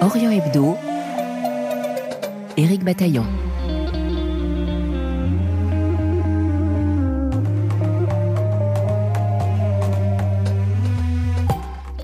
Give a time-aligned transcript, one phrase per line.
[0.00, 0.76] Orient Hebdo,
[2.56, 3.26] Éric Bataillon.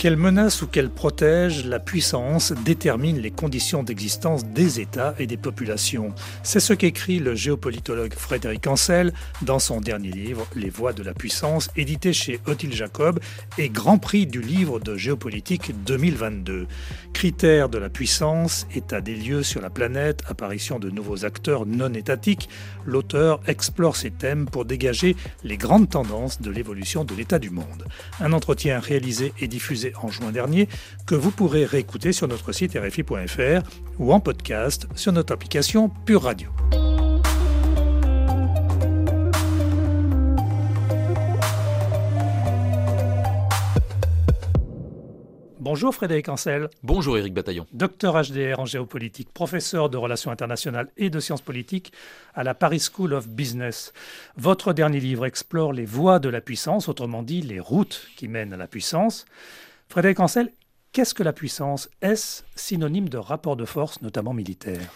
[0.05, 5.39] Quelle menace ou quelle protège la puissance détermine les conditions d'existence des États et des
[5.39, 6.13] populations.
[6.43, 11.15] C'est ce qu'écrit le géopolitologue Frédéric Ancel dans son dernier livre Les voies de la
[11.15, 13.19] puissance, édité chez Othil Jacob
[13.57, 16.67] et grand prix du livre de géopolitique 2022.
[17.15, 21.95] Critères de la puissance, état des lieux sur la planète, apparition de nouveaux acteurs non
[21.95, 22.51] étatiques,
[22.85, 27.87] l'auteur explore ces thèmes pour dégager les grandes tendances de l'évolution de l'état du monde.
[28.21, 30.69] Un entretien réalisé et diffusé en juin dernier
[31.07, 33.63] que vous pourrez réécouter sur notre site rfi.fr
[33.99, 36.51] ou en podcast sur notre application Pure Radio.
[45.65, 46.69] Bonjour Frédéric Ancel.
[46.83, 47.67] Bonjour Éric Bataillon.
[47.73, 51.91] Docteur HDR en géopolitique, professeur de relations internationales et de sciences politiques
[52.35, 53.95] à la Paris School of Business.
[54.37, 58.53] Votre dernier livre explore les voies de la puissance, autrement dit les routes qui mènent
[58.53, 59.25] à la puissance.
[59.89, 60.53] Frédéric Ancel,
[60.93, 61.89] qu'est-ce que la puissance?
[62.03, 64.91] Est-ce synonyme de rapport de force, notamment militaire?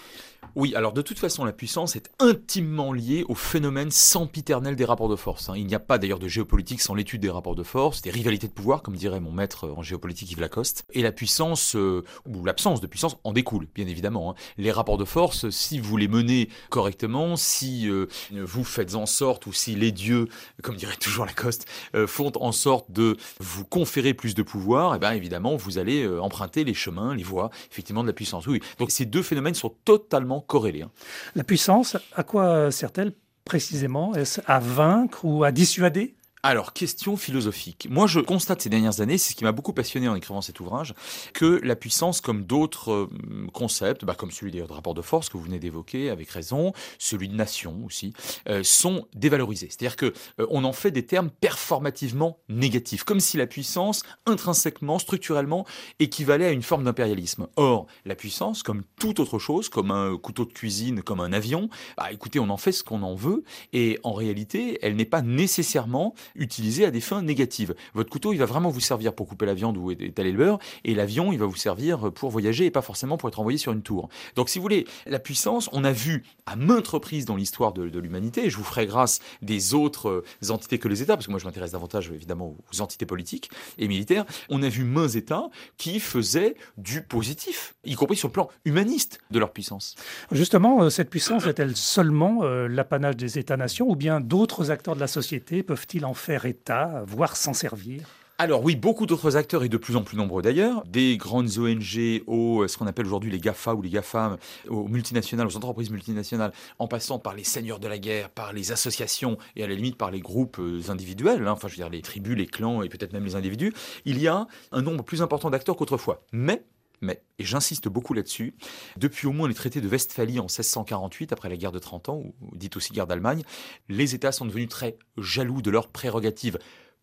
[0.56, 5.08] Oui, alors de toute façon, la puissance est intimement liée au phénomène sempiternel des rapports
[5.08, 5.48] de force.
[5.48, 5.54] Hein.
[5.56, 8.48] Il n'y a pas d'ailleurs de géopolitique sans l'étude des rapports de force, des rivalités
[8.48, 10.84] de pouvoir, comme dirait mon maître en géopolitique Yves Lacoste.
[10.92, 14.30] Et la puissance, euh, ou l'absence de puissance, en découle, bien évidemment.
[14.30, 14.34] Hein.
[14.56, 19.46] Les rapports de force, si vous les menez correctement, si euh, vous faites en sorte,
[19.46, 20.28] ou si les dieux,
[20.62, 24.96] comme dirait toujours Lacoste, euh, font en sorte de vous conférer plus de pouvoir, et
[24.96, 28.46] eh bien évidemment, vous allez emprunter les chemins, les voies, effectivement, de la puissance.
[28.46, 30.82] Oui, donc ces deux phénomènes sont totalement corrélés.
[30.82, 30.90] Hein.
[31.34, 33.12] La puissance, à quoi sert-elle
[33.44, 34.14] précisément?
[34.14, 36.14] Est-ce à vaincre ou à dissuader?
[36.42, 37.88] Alors, question philosophique.
[37.90, 40.60] Moi, je constate ces dernières années, c'est ce qui m'a beaucoup passionné en écrivant cet
[40.60, 40.94] ouvrage,
[41.34, 45.28] que la puissance, comme d'autres euh, concepts, bah, comme celui d'ailleurs de rapport de force
[45.28, 48.12] que vous venez d'évoquer avec raison, celui de nation aussi,
[48.48, 49.68] euh, sont dévalorisés.
[49.68, 55.00] C'est-à-dire que euh, on en fait des termes performativement négatifs, comme si la puissance, intrinsèquement,
[55.00, 55.66] structurellement,
[55.98, 57.48] équivalait à une forme d'impérialisme.
[57.56, 61.68] Or, la puissance, comme toute autre chose, comme un couteau de cuisine, comme un avion,
[61.96, 65.22] bah, écoutez, on en fait ce qu'on en veut, et en réalité, elle n'est pas
[65.22, 67.74] nécessairement utilisé à des fins négatives.
[67.94, 70.58] Votre couteau, il va vraiment vous servir pour couper la viande ou étaler le beurre,
[70.84, 73.72] et l'avion, il va vous servir pour voyager et pas forcément pour être envoyé sur
[73.72, 74.08] une tour.
[74.36, 77.98] Donc, si vous voulez, la puissance, on a vu à maintes reprises dans l'histoire de,
[77.98, 81.30] l'humanité, et je vous ferai grâce des autres euh, entités que les États, parce que
[81.30, 85.48] moi je m'intéresse davantage évidemment aux entités politiques et militaires, on a vu maints États
[85.76, 89.96] qui faisaient du positif, y compris sur le plan humaniste de leur puissance.
[90.32, 95.00] Justement, euh, cette puissance est-elle seulement euh, l'apanage des États-nations, ou bien d'autres acteurs de
[95.00, 98.08] la société peuvent-ils en faire état, voire s'en servir
[98.40, 102.22] alors oui, beaucoup d'autres acteurs et de plus en plus nombreux d'ailleurs, des grandes ONG
[102.28, 104.36] aux ce qu'on appelle aujourd'hui les GAFA ou les GAFAM,
[104.68, 108.70] aux multinationales, aux entreprises multinationales, en passant par les seigneurs de la guerre, par les
[108.70, 111.90] associations et à la limite par les groupes euh, individuels, hein, enfin je veux dire
[111.90, 113.72] les tribus, les clans et peut-être même les individus,
[114.04, 116.22] il y a un nombre plus important d'acteurs qu'autrefois.
[116.30, 116.62] Mais
[117.00, 118.54] mais, et j'insiste beaucoup là-dessus,
[118.96, 122.16] depuis au moins les traités de Westphalie en 1648, après la guerre de 30 ans,
[122.16, 123.42] ou dite aussi guerre d'Allemagne,
[123.88, 126.58] les États sont devenus très jaloux de leurs prérogatives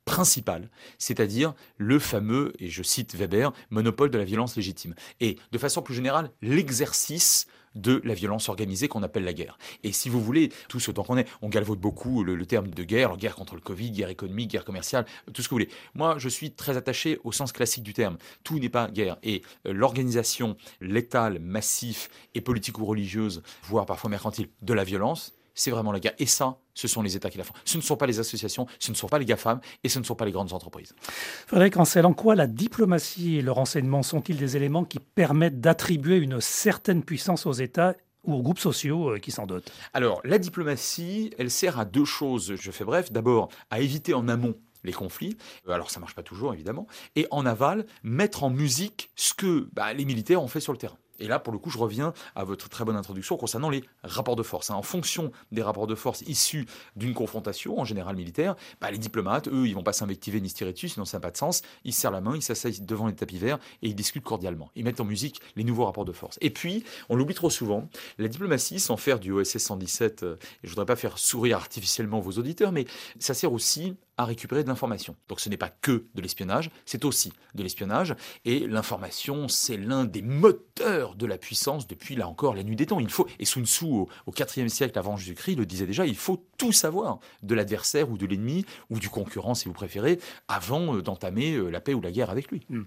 [0.05, 0.69] principales,
[0.99, 4.93] c'est-à-dire le fameux, et je cite Weber, monopole de la violence légitime.
[5.19, 9.57] Et de façon plus générale, l'exercice de la violence organisée qu'on appelle la guerre.
[9.83, 12.83] Et si vous voulez, tout ce temps qu'on est, on galvaude beaucoup le, terme de
[12.83, 15.69] guerre, guerre contre le Covid, guerre économique, guerre commerciale, tout ce que vous voulez.
[15.93, 18.17] Moi, je suis très attaché au sens classique du terme.
[18.43, 19.17] Tout n'est pas guerre.
[19.23, 25.33] Et euh, l'organisation létale, massif et politique ou religieuse, voire parfois mercantile, de la violence,
[25.55, 26.13] c'est vraiment la guerre.
[26.19, 27.53] Et ça, ce sont les États qui la font.
[27.63, 30.03] Ce ne sont pas les associations, ce ne sont pas les GAFAM et ce ne
[30.03, 30.93] sont pas les grandes entreprises.
[31.47, 36.17] Frédéric Ancel, en quoi la diplomatie et le renseignement sont-ils des éléments qui permettent d'attribuer
[36.17, 37.95] une certaine puissance aux États
[38.25, 39.71] ou aux groupes sociaux euh, qui s'en dotent?
[39.93, 43.11] Alors, la diplomatie, elle sert à deux choses, je fais bref.
[43.11, 45.37] D'abord, à éviter en amont les conflits.
[45.67, 46.87] Euh, alors ça marche pas toujours évidemment.
[47.15, 50.77] Et en aval, mettre en musique ce que bah, les militaires ont fait sur le
[50.77, 50.97] terrain.
[51.19, 54.35] Et là, pour le coup, je reviens à votre très bonne introduction concernant les rapports
[54.35, 54.69] de force.
[54.69, 54.75] Hein.
[54.75, 59.47] En fonction des rapports de force issus d'une confrontation, en général militaire, bah, les diplomates,
[59.47, 61.61] eux, ils vont pas s'invectiver ni se tirer dessus, sinon ça n'a pas de sens.
[61.83, 64.71] Ils se serrent la main, ils s'asseyent devant les tapis verts et ils discutent cordialement.
[64.75, 66.37] Ils mettent en musique les nouveaux rapports de force.
[66.41, 70.67] Et puis, on l'oublie trop souvent, la diplomatie, sans faire du OSS 117, euh, et
[70.67, 72.85] je voudrais pas faire sourire artificiellement vos auditeurs, mais
[73.19, 75.15] ça sert aussi à récupérer de l'information.
[75.27, 78.15] Donc ce n'est pas que de l'espionnage, c'est aussi de l'espionnage.
[78.45, 82.85] Et l'information, c'est l'un des moteurs de la puissance depuis, là encore, la nuit des
[82.85, 82.99] temps.
[82.99, 86.45] Il faut, et Sun Tzu, au, IVe siècle avant Jésus-Christ, le disait déjà, il faut
[86.57, 91.01] tout savoir de l'adversaire ou de l'ennemi, ou du concurrent, si vous préférez, avant euh,
[91.01, 92.61] d'entamer euh, la paix ou la guerre avec lui.
[92.69, 92.83] Hmm.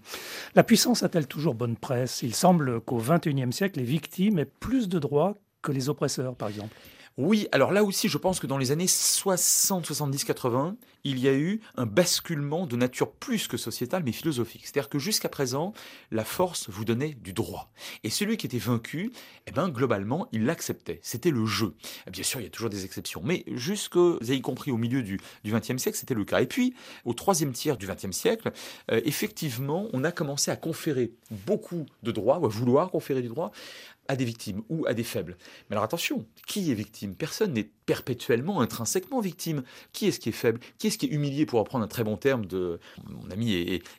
[0.54, 2.22] La puissance a-t-elle toujours bonne presse?
[2.22, 6.48] Il semble qu'au XXIe siècle, les victimes aient plus de droits que les oppresseurs, par
[6.48, 6.74] exemple.
[7.18, 11.28] Oui, alors là aussi, je pense que dans les années 60, 70, 80, il y
[11.28, 14.62] a eu un basculement de nature plus que sociétale, mais philosophique.
[14.64, 15.72] C'est-à-dire que jusqu'à présent,
[16.10, 17.72] la force vous donnait du droit.
[18.04, 19.12] Et celui qui était vaincu,
[19.46, 21.00] eh ben, globalement, il l'acceptait.
[21.02, 21.74] C'était le jeu.
[22.10, 25.20] Bien sûr, il y a toujours des exceptions, mais jusque, y compris au milieu du
[25.46, 26.40] XXe siècle, c'était le cas.
[26.40, 26.74] Et puis,
[27.04, 28.52] au troisième tiers du XXe siècle,
[28.90, 31.12] euh, effectivement, on a commencé à conférer
[31.46, 33.52] beaucoup de droits, ou à vouloir conférer du droit
[34.08, 35.36] à des victimes ou à des faibles.
[35.68, 37.14] Mais alors attention, qui est victime?
[37.14, 39.62] Personne n'est perpétuellement, intrinsèquement victime.
[39.94, 40.60] Qui est-ce qui est faible?
[40.76, 43.54] Qui est-ce qui est humilié, pour reprendre un très bon terme de mon ami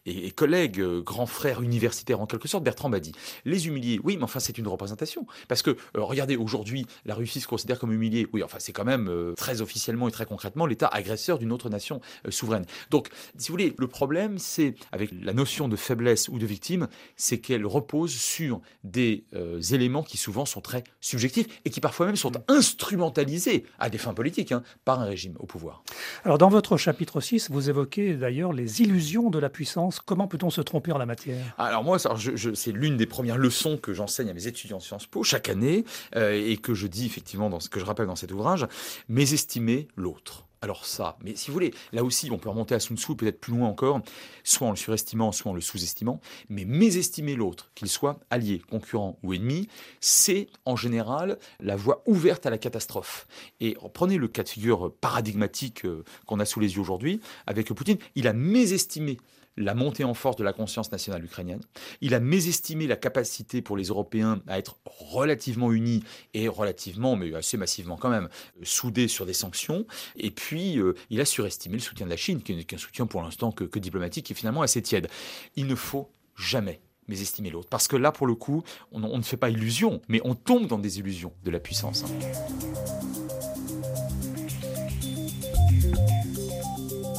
[0.05, 3.13] et, collègue, euh, grand frère universitaire en quelque sorte, Bertrand Badi?
[3.45, 5.25] Les humiliés, oui, mais enfin c'est une représentation.
[5.47, 8.27] Parce que, euh, regardez, aujourd'hui, la Russie se considère comme humiliée.
[8.31, 11.71] Oui, enfin c'est quand même euh, très officiellement et très concrètement l'État agresseur d'une autre
[11.71, 11.99] nation
[12.29, 12.65] souveraine.
[12.91, 16.89] Donc, si vous voulez, le problème, c'est, avec la notion de faiblesse ou de victime,
[17.15, 19.23] c'est qu'elle repose sur des
[19.71, 24.13] éléments qui souvent sont très subjectifs et qui parfois même sont instrumentalisés à des fins
[24.13, 25.83] politiques, hein, par un régime au pouvoir.
[26.25, 29.99] Alors dans votre chapitre 6, vous évoquez d'ailleurs les illusions de la puissance.
[29.99, 31.43] Comment peut-on se tromper en la matière?
[31.57, 35.23] Alors moi, c'est l'une des premières leçons que j'enseigne à mes étudiants en Sciences Po
[35.23, 35.85] chaque année
[36.15, 38.67] euh, et que je dis effectivement, dans ce que je rappelle dans cet ouvrage,
[39.07, 42.97] mésestimer l'autre alors ça, mais si vous voulez, là aussi, on peut remonter à Sun
[42.97, 44.01] Tzu, peut-être plus loin encore,
[44.43, 46.19] soit en le surestimant, soit en le sous-estimant,
[46.49, 49.69] mais mésestimer l'autre, qu'il soit allié, concurrent ou ennemi,
[50.01, 53.25] c'est en général la voie ouverte à la catastrophe.
[53.61, 57.71] Et prenez le cas de figure paradigmatique euh, qu'on a sous les yeux aujourd'hui, avec
[57.73, 59.17] Poutine, il a mésestimé
[59.59, 61.59] la montée en force de la conscience nationale ukrainienne.
[62.01, 66.01] Il a mésestimé la capacité pour les Européens à être relativement unis
[66.33, 68.29] et relativement, mais assez massivement quand même,
[68.63, 69.85] soudés sur des sanctions.
[70.15, 73.05] Et puis, euh, il a surestimé le soutien de la Chine, qui n'est qu'un soutien
[73.05, 75.09] pour l'instant que, diplomatique et finalement assez tiède.
[75.55, 76.79] Il ne faut jamais
[77.09, 77.69] mésestimer l'autre.
[77.69, 80.67] Parce que là, pour le coup, on, on, ne fait pas illusion, mais on tombe
[80.67, 82.05] dans des illusions de la puissance.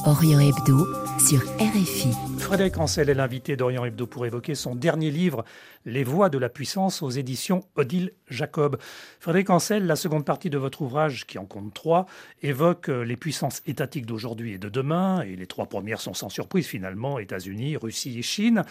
[0.05, 2.40] Orient Hebdo sur RFI.
[2.51, 5.45] Frédéric Ancel est l'invité d'Orient Hebdo pour évoquer son dernier livre,
[5.85, 8.77] Les voix de la puissance, aux éditions Odile Jacob.
[9.21, 12.07] Frédéric Ancel, la seconde partie de votre ouvrage, qui en compte trois,
[12.41, 16.27] évoque euh, les puissances étatiques d'aujourd'hui et de demain, et les trois premières sont sans
[16.27, 18.65] surprise finalement, États-Unis, Russie et Chine.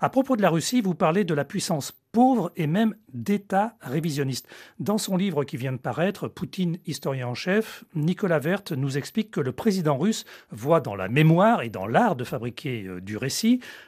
[0.00, 4.48] À propos de la Russie, vous parlez de la puissance pauvre et même d'État révisionniste.
[4.78, 9.32] Dans son livre qui vient de paraître, Poutine, historien en chef, Nicolas Vert nous explique
[9.32, 13.16] que le président russe voit dans la mémoire et dans l'art de fabriquer euh, du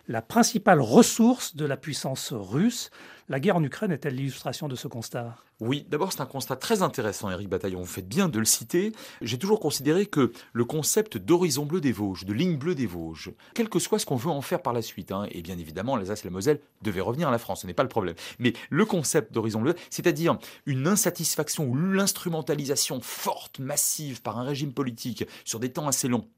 [0.08, 2.90] la principale ressource de la puissance russe.
[3.28, 5.37] La guerre en Ukraine est-elle l'illustration de ce constat?
[5.58, 8.93] Oui, d'abord c'est un constat très intéressant, Eric Bataillon, vous faites bien de le citer.
[9.20, 13.32] J'ai toujours considéré que le concept d'horizon bleu des Vosges, de ligne bleue des Vosges,
[13.55, 15.96] quel que soit ce qu'on veut en faire par la suite, hein, et bien évidemment
[15.96, 18.52] l'Alsace et la Moselle devaient revenir à la France, ce n'est pas le problème, mais
[18.70, 25.25] le concept d'horizon bleu, c'est-à-dire une insatisfaction ou l'instrumentalisation forte, massive par un régime politique
[25.44, 26.28] sur des temps assez longs,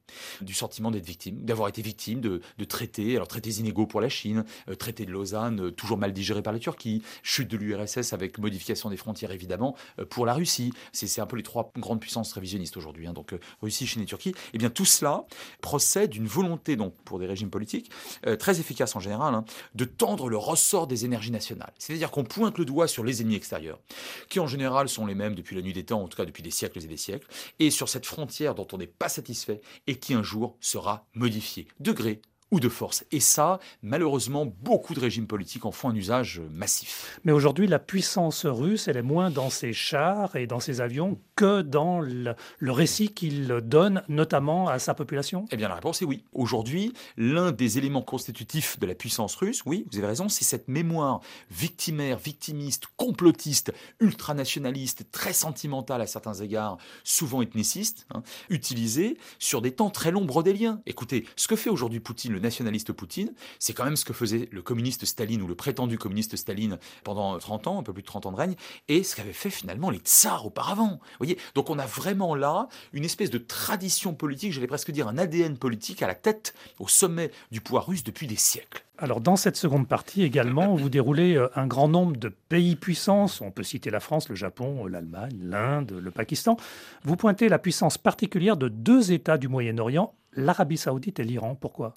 [0.40, 4.44] du sentiment d'être victime, d'avoir été victime de, traités, alors traités inégaux pour la Chine,
[4.68, 8.38] euh, traités de Lausanne euh, toujours mal digérés par la Turquie, chute de l'URSS avec
[8.38, 10.72] modification des frontières évidemment euh, pour la Russie.
[10.92, 14.30] C'est un peu les trois grandes puissances révisionnistes aujourd'hui, hein, donc Russie, Chine et Turquie.
[14.30, 15.24] Et eh bien tout cela
[15.60, 17.90] procède d'une volonté donc pour des régimes politiques
[18.38, 19.44] très efficaces en général hein,
[19.74, 21.72] de tendre le ressort des énergies nationales.
[21.78, 23.80] C'est-à-dire qu'on pointe le doigt sur les ennemis extérieurs,
[24.28, 26.42] qui en général sont les mêmes depuis la nuit des temps, en tout cas depuis
[26.42, 27.26] des siècles et des siècles,
[27.58, 31.66] et sur cette frontière dont on n'est pas satisfait et qui un jour sera modifié,
[31.80, 32.20] de gré
[32.50, 33.04] ou de force.
[33.12, 37.20] Et ça, malheureusement, beaucoup de régimes politiques en font un usage massif.
[37.24, 41.18] Mais aujourd'hui, la puissance russe, elle est moins dans ses chars et dans ses avions
[41.36, 46.04] que dans le, récit qu'il donne, notamment à sa population Eh bien, la réponse est
[46.04, 46.24] oui.
[46.32, 50.68] Aujourd'hui, l'un des éléments constitutifs de la puissance russe, oui, vous avez raison, c'est cette
[50.68, 59.62] mémoire victimaire, victimiste, complotiste, ultranationaliste, très sentimentale à certains égards, souvent ethniciste, hein, utilisée sur
[59.62, 60.80] des temps très longs brodéliens.
[60.86, 64.62] Écoutez, ce que fait aujourd'hui Poutine, nationaliste Poutine, c'est quand même ce que faisait le
[64.62, 68.26] communiste Staline ou le prétendu communiste Staline pendant 30 ans, un peu plus de 30
[68.26, 68.54] ans de règne,
[68.88, 70.98] et ce qu'avaient fait finalement les tsars auparavant.
[71.00, 75.08] Vous voyez Donc on a vraiment là une espèce de tradition politique, j'allais presque dire
[75.08, 78.84] un ADN politique à la tête, au sommet du pouvoir russe depuis des siècles.
[79.00, 83.40] Alors dans cette seconde partie également, vous déroulez euh, un grand nombre de pays puissances,
[83.40, 86.56] on peut citer la France, le Japon, l'Allemagne, l'Inde, le Pakistan.
[87.04, 91.54] Vous pointez la puissance particulière de deux États du Moyen-Orient, l'Arabie saoudite et l'Iran.
[91.54, 91.94] Pourquoi?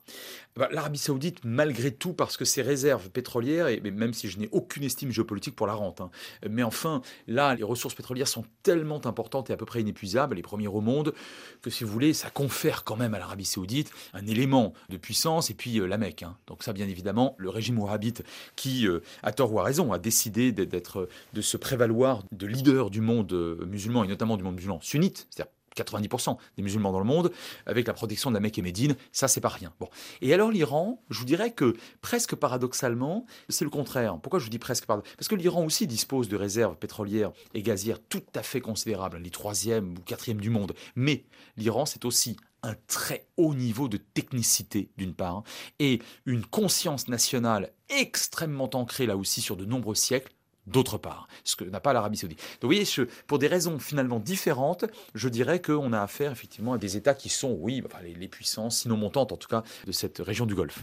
[0.55, 4.49] Bah, L'Arabie saoudite, malgré tout, parce que ses réserves pétrolières, et même si je n'ai
[4.51, 6.09] aucune estime géopolitique pour la rente, hein,
[6.49, 10.41] mais enfin, là, les ressources pétrolières sont tellement importantes et à peu près inépuisables, les
[10.41, 11.13] premières au monde,
[11.61, 15.49] que si vous voulez, ça confère quand même à l'Arabie saoudite un élément de puissance,
[15.49, 16.23] et puis euh, la Mecque.
[16.23, 16.37] Hein.
[16.47, 18.23] Donc ça, bien évidemment, le régime wahhabite,
[18.55, 22.89] qui, euh, à tort ou à raison, a décidé d'être, de se prévaloir de leader
[22.89, 26.99] du monde euh, musulman, et notamment du monde musulman sunnite, c'est-à-dire 90% des musulmans dans
[26.99, 27.31] le monde,
[27.65, 29.73] avec la protection de la Mecque et Médine, ça c'est pas rien.
[29.79, 29.89] Bon.
[30.21, 34.17] Et alors l'Iran, je vous dirais que presque paradoxalement, c'est le contraire.
[34.21, 35.15] Pourquoi je vous dis presque paradoxalement?
[35.17, 39.29] Parce que l'Iran aussi dispose de réserves pétrolières et gazières tout à fait considérables, les
[39.29, 40.73] troisième ou quatrième du monde.
[40.95, 41.25] Mais
[41.57, 45.41] l'Iran, c'est aussi un très haut niveau de technicité d'une part,
[45.79, 50.33] et une conscience nationale extrêmement ancrée là aussi sur de nombreux siècles
[50.71, 52.39] d'autre part, ce que n'a pas l'Arabie saoudite.
[52.61, 52.85] Donc vous voyez,
[53.27, 57.29] pour des raisons finalement différentes, je dirais qu'on a affaire effectivement à des États qui
[57.29, 60.79] sont, oui, les puissances, sinon montantes en tout cas, de cette région du Golfe.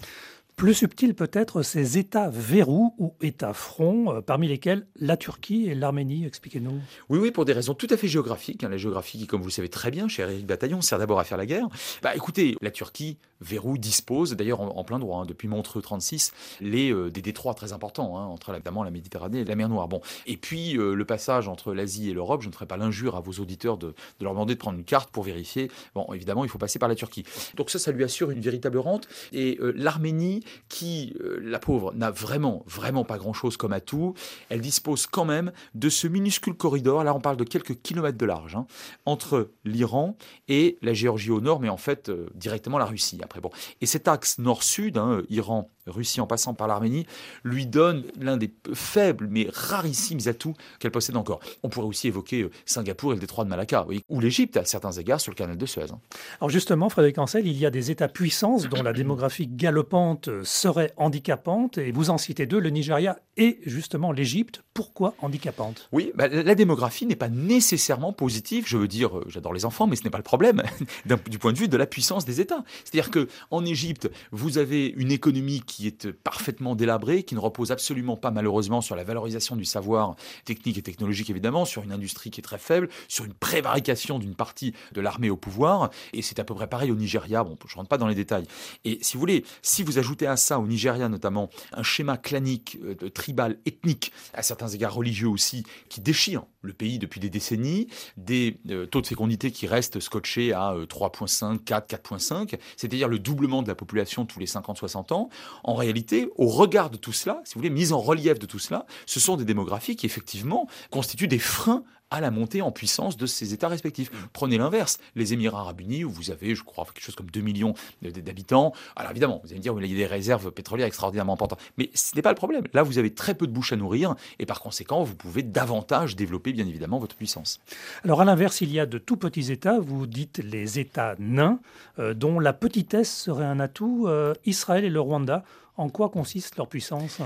[0.58, 5.76] Plus subtil peut-être ces États verrous ou États fronts, euh, parmi lesquels la Turquie et
[5.76, 6.80] l'Arménie, expliquez-nous.
[7.08, 8.64] Oui, oui, pour des raisons tout à fait géographiques.
[8.64, 8.68] Hein.
[8.68, 11.38] la géographie comme vous le savez très bien, cher Éric Bataillon, sert d'abord à faire
[11.38, 11.68] la guerre.
[12.02, 16.92] Bah écoutez, la Turquie, verrou, dispose, d'ailleurs en, plein droit, hein, depuis Montreux 36, les,
[16.92, 19.86] euh, des détroits très importants, hein, entre évidemment la Méditerranée et la mer Noire.
[19.86, 20.00] Bon.
[20.26, 23.20] Et puis euh, le passage entre l'Asie et l'Europe, je ne ferai pas l'injure à
[23.20, 25.70] vos auditeurs de, de, leur demander de prendre une carte pour vérifier.
[25.94, 27.22] Bon, évidemment, il faut passer par la Turquie.
[27.54, 29.06] Donc ça, ça lui assure une véritable rente.
[29.32, 34.14] Et l'Arménie, qui, euh, la pauvre, n'a vraiment, vraiment pas grand-chose comme atout,
[34.48, 38.26] elle dispose quand même de ce minuscule corridor, là on parle de quelques kilomètres de
[38.26, 38.66] large, hein,
[39.06, 40.16] entre l'Iran
[40.48, 43.40] et la Géorgie au nord, mais en fait euh, directement la Russie après.
[43.40, 43.50] Bon.
[43.80, 47.06] Et cet axe nord-sud, hein, Iran, Russie en passant par l'Arménie,
[47.44, 51.40] lui donne l'un des faibles mais rarissimes atouts qu'elle possède encore.
[51.62, 54.92] On pourrait aussi évoquer euh, Singapour et le détroit de Malacca, ou l'Égypte à certains
[54.92, 55.86] égards sur le canal de Suez.
[55.92, 56.00] Hein.
[56.40, 61.78] Alors justement, Frédéric Ancel, il y a des États-puissances dont la démographie galopante serait handicapante,
[61.78, 64.62] et vous en citez deux, le Nigeria et justement l'Égypte.
[64.74, 65.88] Pourquoi handicapante?
[65.92, 68.64] Oui, bah, la démographie n'est pas nécessairement positive.
[68.66, 70.62] Je veux dire, euh, j'adore les enfants, mais ce n'est pas le problème
[71.28, 72.64] du point de vue de la puissance des États.
[72.84, 77.72] C'est-à-dire que en Égypte, vous avez une économie qui est parfaitement délabrée, qui ne repose
[77.72, 82.30] absolument pas malheureusement sur la valorisation du savoir technique et technologique évidemment, sur une industrie
[82.30, 85.90] qui est très faible, sur une prévarication d'une partie de l'armée au pouvoir.
[86.12, 87.44] Et c'est à peu près pareil au Nigeria.
[87.44, 88.46] Bon, je rentre pas dans les détails.
[88.84, 92.78] Et si vous voulez, si vous ajoutez à ça au Nigeria notamment un schéma clanique,
[92.84, 97.88] euh, tribal, ethnique, à certains égards religieux aussi, qui déchire le pays depuis des décennies,
[98.16, 103.62] des euh, taux de fécondité qui restent scotchés à 3,5, 4, 4,5, c'est-à-dire le doublement
[103.62, 105.28] de la population tous les 50-60 ans.
[105.68, 108.58] En réalité, au regard de tout cela, si vous voulez, mise en relief de tout
[108.58, 113.16] cela, ce sont des démographies qui effectivement constituent des freins à la montée en puissance
[113.16, 114.10] de ces États respectifs.
[114.12, 114.16] Mm.
[114.32, 117.40] Prenez l'inverse, les Émirats arabes unis, où vous avez, je crois, quelque chose comme 2
[117.40, 118.72] millions d'habitants.
[118.96, 121.60] Alors évidemment, vous allez me dire, il y a des réserves pétrolières extraordinairement importantes.
[121.76, 122.64] Mais ce n'est pas le problème.
[122.72, 126.16] Là, vous avez très peu de bouches à nourrir, et par conséquent, vous pouvez davantage
[126.16, 127.60] développer, bien évidemment, votre puissance.
[128.04, 131.60] Alors à l'inverse, il y a de tout petits États, vous dites les États nains,
[131.98, 134.06] euh, dont la petitesse serait un atout.
[134.06, 135.44] Euh, Israël et le Rwanda,
[135.76, 137.20] en quoi consiste leur puissance?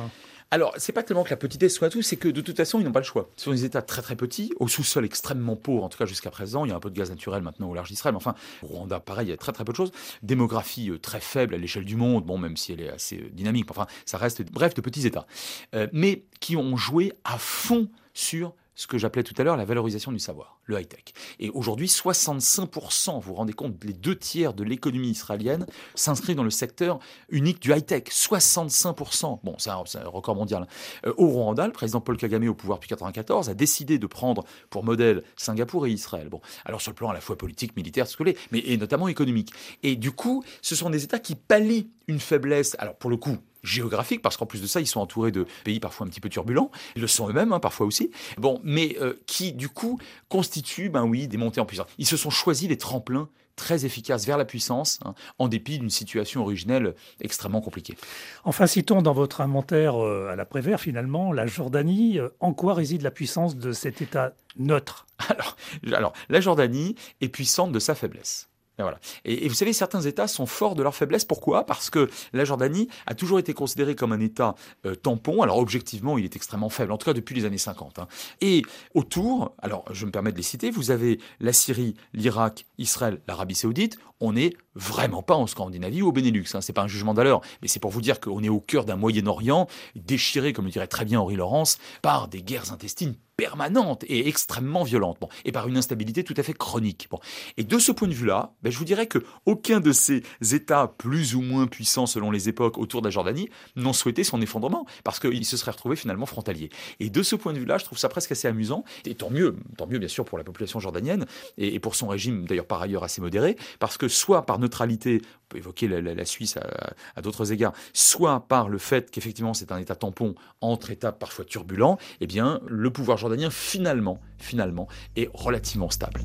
[0.52, 2.84] Alors, c'est pas tellement que la petitesse soit tout, c'est que de toute façon, ils
[2.84, 3.30] n'ont pas le choix.
[3.36, 6.30] Ce sont des États très très petits, au sous-sol extrêmement pauvre, en tout cas jusqu'à
[6.30, 6.66] présent.
[6.66, 8.66] Il y a un peu de gaz naturel maintenant au large d'Israël, mais enfin, au
[8.66, 9.92] Rwanda, pareil, il y a très très peu de choses.
[10.22, 13.30] Démographie euh, très faible à l'échelle du monde, bon, même si elle est assez euh,
[13.32, 15.26] dynamique, enfin, ça reste, bref, de petits États.
[15.74, 19.64] Euh, mais qui ont joué à fond sur ce que j'appelais tout à l'heure la
[19.64, 21.04] valorisation du savoir, le high-tech.
[21.40, 26.44] Et aujourd'hui, 65%, vous vous rendez compte, les deux tiers de l'économie israélienne s'inscrivent dans
[26.44, 28.04] le secteur unique du high-tech.
[28.04, 29.40] 65%.
[29.42, 30.66] Bon, c'est un, record mondial.
[31.06, 34.44] Euh, au Rwanda, le président Paul Kagame, au pouvoir depuis 1994, a décidé de prendre
[34.70, 36.28] pour modèle Singapour et Israël.
[36.28, 39.08] Bon, alors sur le plan à la fois politique, militaire, ce que mais et notamment
[39.08, 39.52] économique.
[39.82, 42.76] Et du coup, ce sont des États qui pallient une faiblesse.
[42.78, 45.80] Alors pour le coup, géographique, parce qu'en plus de ça, ils sont entourés de pays
[45.80, 49.14] parfois un petit peu turbulents, ils le sont eux-mêmes, hein, parfois aussi, bon, mais euh,
[49.26, 49.98] qui, du coup,
[50.32, 51.88] constituent, ben oui, des montées en puissance.
[51.98, 55.90] Ils se sont choisis des tremplins très efficaces vers la puissance, hein, en dépit d'une
[55.90, 57.98] situation originelle extrêmement compliquée.
[58.44, 62.18] Enfin, citons dans votre inventaire euh, à l'après-vert, finalement, la Jordanie.
[62.18, 65.06] Euh, en quoi réside la puissance de cet État neutre?
[65.28, 65.56] Alors,
[65.92, 68.48] alors, la Jordanie est puissante de sa faiblesse.
[68.78, 68.98] Et, voilà.
[69.24, 71.24] et, vous savez, certains États sont forts de leur faiblesse.
[71.24, 71.66] Pourquoi?
[71.66, 74.54] Parce que la Jordanie a toujours été considérée comme un État
[74.86, 75.42] euh, tampon.
[75.42, 77.98] Alors objectivement, il est extrêmement faible, en tout cas depuis les années 50.
[77.98, 78.08] Hein.
[78.40, 78.62] Et
[78.94, 83.54] autour, alors je me permets de les citer, vous avez la Syrie, l'Irak, Israël, l'Arabie
[83.54, 83.98] saoudite.
[84.20, 86.46] On n'est vraiment pas en Scandinavie ou au Benelux.
[86.54, 86.60] Hein.
[86.60, 88.96] C'est pas un jugement d'allure, mais c'est pour vous dire qu'on est au cœur d'un
[88.96, 94.28] Moyen-Orient déchiré, comme le dirait très bien Henri Laurence, par des guerres intestines permanente et
[94.28, 97.08] extrêmement violente, et par une instabilité tout à fait chronique.
[97.56, 100.22] Et de ce point de vue-là, ben, je vous dirais que aucun de ces
[100.52, 104.40] États plus ou moins puissants selon les époques autour de la Jordanie n'ont souhaité son
[104.40, 106.70] effondrement, parce qu'ils se seraient retrouvés finalement frontaliers.
[107.00, 109.56] Et de ce point de vue-là, je trouve ça presque assez amusant, et tant mieux,
[109.76, 111.26] tant mieux bien sûr pour la population jordanienne,
[111.58, 115.48] et, pour son régime d'ailleurs par ailleurs assez modéré, parce que soit par neutralité, on
[115.48, 119.78] peut évoquer la, Suisse à, à d'autres égards, soit par le fait qu'effectivement c'est un
[119.78, 125.90] État tampon entre États parfois turbulents, eh bien le pouvoir jordanien finalement, finalement, est relativement
[125.90, 126.20] stable.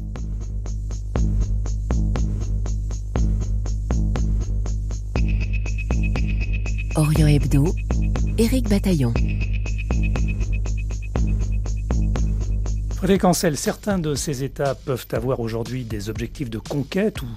[6.96, 7.76] Orient Hebdo,
[8.40, 9.14] Éric Bataillon.
[12.96, 17.28] Frédéric Ancel, certains de ces États peuvent avoir aujourd'hui des objectifs de conquête ou,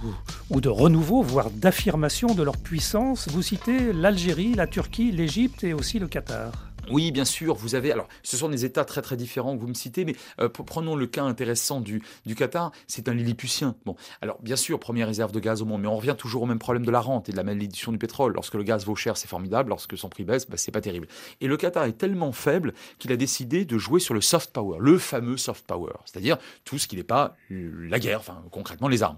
[0.49, 3.29] ou de renouveau, voire d'affirmation de leur puissance.
[3.29, 6.70] Vous citez l'Algérie, la Turquie, l'Égypte et aussi le Qatar.
[6.91, 7.93] Oui, bien sûr, vous avez.
[7.93, 10.97] Alors, ce sont des États très très différents que vous me citez, mais euh, prenons
[10.97, 12.73] le cas intéressant du, du Qatar.
[12.87, 13.77] C'est un Lilliputien.
[13.85, 16.47] Bon, alors bien sûr, première réserve de gaz au monde, mais on revient toujours au
[16.47, 18.33] même problème de la rente et de la malédiction du pétrole.
[18.35, 19.71] Lorsque le gaz vaut cher, c'est formidable.
[19.71, 21.07] Lorsque son prix baisse, bah, c'est pas terrible.
[21.41, 24.79] Et le Qatar est tellement faible qu'il a décidé de jouer sur le soft power,
[24.81, 29.03] le fameux soft power, c'est-à-dire tout ce qui n'est pas la guerre, enfin concrètement les
[29.03, 29.17] armes.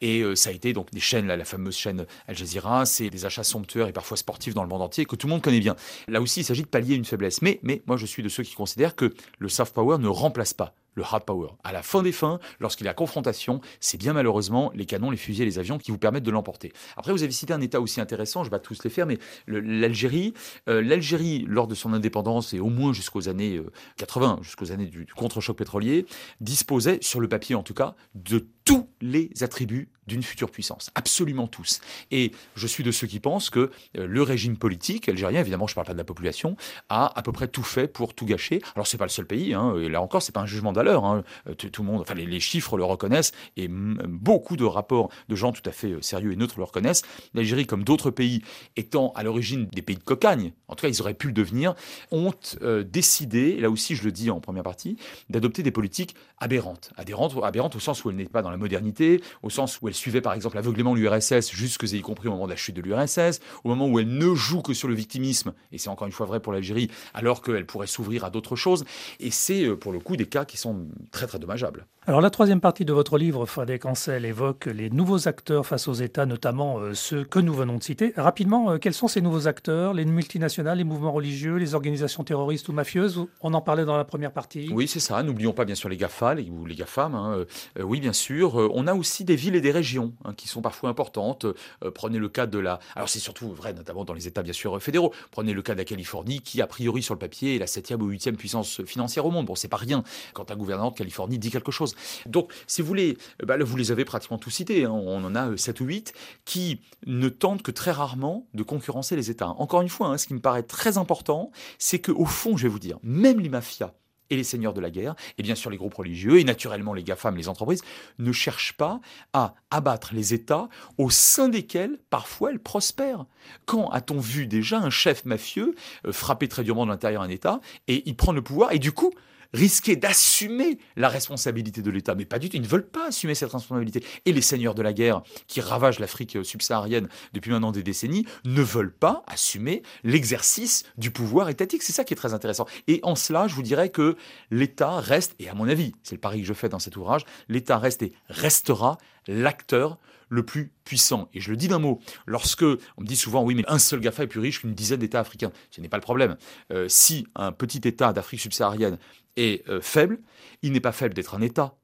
[0.00, 3.24] Et euh, ça a été donc des chaînes, la fameuse chaîne Al Jazeera, c'est des
[3.24, 5.76] achats somptuaires et parfois sportifs dans le monde entier que tout le monde connaît bien.
[6.06, 7.42] Là aussi, il s'agit de pallier une faiblesse.
[7.42, 10.74] Mais, moi, je suis de ceux qui considèrent que le soft power ne remplace pas
[10.98, 11.48] le hard power.
[11.64, 15.16] À la fin des fins, lorsqu'il y a confrontation, c'est bien malheureusement les canons, les
[15.16, 16.72] fusils et les avions qui vous permettent de l'emporter.
[16.96, 19.18] Après, vous avez cité un État aussi intéressant, je vais pas tous les faire, mais
[19.46, 20.34] l'Algérie,
[20.68, 23.62] euh, l'Algérie, lors de son indépendance et au moins jusqu'aux années
[23.96, 26.04] 80, euh, jusqu'aux années du, contre-choc pétrolier,
[26.40, 31.46] disposait, sur le papier en tout cas, de tous les attributs d'une future puissance, absolument
[31.46, 31.80] tous.
[32.10, 35.72] Et je suis de ceux qui pensent que euh, le régime politique algérien, évidemment, je
[35.72, 36.56] ne parle pas de la population,
[36.90, 38.60] a à peu près tout fait pour tout gâcher.
[38.74, 40.98] Alors c'est pas le seul pays, hein, et là encore, c'est pas un jugement d'alors
[41.04, 41.24] Hein.
[41.48, 45.52] Euh, tout, le monde, enfin les, chiffres le reconnaissent et beaucoup de rapports de gens
[45.52, 47.02] tout à fait euh, sérieux et neutres le reconnaissent.
[47.34, 48.42] L'Algérie, comme d'autres pays,
[48.76, 51.74] étant à l'origine des pays de cocagne, en tout cas ils auraient pu le devenir,
[52.10, 52.32] ont
[52.62, 54.96] euh, décidé, là aussi je le dis en première partie,
[55.28, 56.92] d'adopter des politiques aberrantes.
[56.96, 59.94] Aberrantes, aberrantes au sens où elles n'étaient pas dans la modernité, au sens où elles
[59.94, 63.40] suivaient par exemple aveuglément l'URSS, jusque y compris au moment de la chute de l'URSS,
[63.64, 66.26] au moment où elles ne jouent que sur le victimisme, et c'est encore une fois
[66.26, 68.84] vrai pour l'Algérie, alors qu'elles pourraient s'ouvrir à d'autres choses.
[69.20, 71.86] Et c'est pour le coup des cas qui sont très très dommageable.
[72.08, 75.92] Alors la troisième partie de votre livre, Frédéric Ancel, évoque les nouveaux acteurs face aux
[75.92, 78.14] États, notamment euh, ceux que nous venons de citer.
[78.16, 79.92] Rapidement, euh, quels sont ces nouveaux acteurs?
[79.92, 83.26] Les multinationales, les mouvements religieux, les organisations terroristes ou mafieuses?
[83.42, 84.70] On en parlait dans la première partie.
[84.72, 85.22] Oui, c'est ça.
[85.22, 87.14] N'oublions pas bien sûr les GAFA les, ou les GAFAM.
[87.14, 87.44] Hein.
[87.78, 88.47] Euh, oui, bien sûr.
[88.56, 91.46] On a aussi des villes et des régions hein, qui sont parfois importantes.
[91.94, 92.78] prenez le cas de la...
[92.94, 95.12] Alors c'est surtout vrai notamment dans les États bien sûr fédéraux.
[95.30, 98.02] Prenez le cas de la Californie qui a priori sur le papier est la septième
[98.02, 99.46] ou huitième puissance financière au monde.
[99.46, 101.94] Bon, c'est pas rien quand un gouverneur de Californie dit quelque chose.
[102.26, 104.92] Donc, si vous voulez, bah, vous les avez pratiquement tous cités, hein.
[104.92, 106.12] on en a 7 euh, ou 8,
[106.44, 109.48] qui ne tentent que très rarement de concurrencer les États.
[109.48, 112.68] Encore une fois, hein, ce qui me paraît très important, c'est qu'au fond, je vais
[112.68, 113.92] vous dire, même les mafias,
[114.30, 117.02] et les seigneurs de la guerre, et bien sûr les groupes religieux, et naturellement les
[117.02, 117.82] GAFAM, les entreprises,
[118.18, 119.00] ne cherchent pas
[119.32, 123.26] à abattre les États au sein desquels parfois elles prospèrent.
[123.66, 125.74] Quand a-t-on vu déjà un chef mafieux
[126.06, 128.92] euh, frapper très durement de l'intérieur un État, et il prend le pouvoir, et du
[128.92, 129.12] coup
[129.52, 132.14] risquer d'assumer la responsabilité de l'État.
[132.14, 134.04] Mais pas du tout, ils ne veulent pas assumer cette responsabilité.
[134.24, 138.62] Et les seigneurs de la guerre qui ravagent l'Afrique subsaharienne depuis maintenant des décennies ne
[138.62, 141.82] veulent pas assumer l'exercice du pouvoir étatique.
[141.82, 142.66] C'est ça qui est très intéressant.
[142.86, 144.16] Et en cela, je vous dirais que
[144.50, 147.22] l'État reste, et à mon avis, c'est le pari que je fais dans cet ouvrage,
[147.48, 149.98] l'État reste et restera l'acteur
[150.28, 151.28] le plus puissant.
[151.34, 154.00] Et je le dis d'un mot, lorsque on me dit souvent oui mais un seul
[154.00, 156.36] GAFA est plus riche qu'une dizaine d'États africains, ce n'est pas le problème.
[156.72, 158.98] Euh, si un petit État d'Afrique subsaharienne
[159.36, 160.20] est euh, faible,
[160.62, 161.74] il n'est pas faible d'être un État.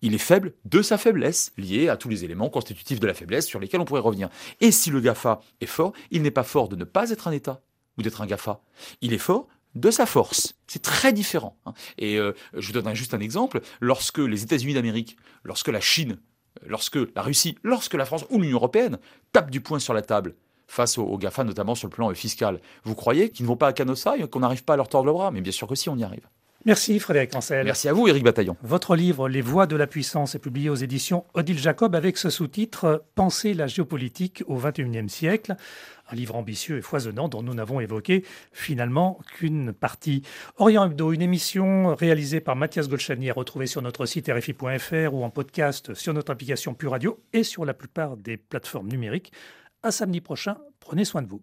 [0.00, 3.46] Il est faible de sa faiblesse, liée à tous les éléments constitutifs de la faiblesse
[3.46, 4.28] sur lesquels on pourrait revenir.
[4.60, 7.32] Et si le GAFA est fort, il n'est pas fort de ne pas être un
[7.32, 7.62] État
[7.96, 8.60] ou d'être un GAFA.
[9.00, 10.54] Il est fort de sa force.
[10.66, 11.58] C'est très différent.
[11.66, 11.72] Hein.
[11.98, 13.60] Et euh, je vous donne juste un exemple.
[13.80, 16.18] Lorsque les États-Unis d'Amérique, lorsque la Chine,
[16.66, 18.98] lorsque la Russie, lorsque la France ou l'Union européenne
[19.32, 20.34] tapent du poing sur la table
[20.66, 23.72] face aux, GAFA, notamment sur le plan fiscal, vous croyez qu'ils ne vont pas à
[23.72, 25.30] Canossa et qu'on n'arrive pas à leur tordre le bras?
[25.30, 26.28] Mais bien sûr que si, on y arrive.
[26.64, 27.64] Merci Frédéric Ancel.
[27.64, 28.56] Merci à vous Éric Bataillon.
[28.62, 32.30] Votre livre Les voix de la puissance est publié aux éditions Odile Jacob avec ce
[32.30, 35.54] sous-titre Penser la géopolitique au XXIe siècle.
[36.10, 40.22] Un livre ambitieux et foisonnant dont nous n'avons évoqué finalement qu'une partie.
[40.56, 45.22] Orient Hebdo, une émission réalisée par Mathias Golchani à retrouver sur notre site rfi.fr ou
[45.22, 49.32] en podcast sur notre application Pure Radio et sur la plupart des plateformes numériques.
[49.84, 51.42] À samedi prochain, prenez soin de vous.